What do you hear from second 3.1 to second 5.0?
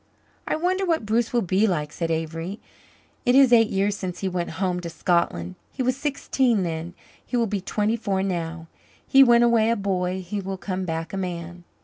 "It is eight years since he went home to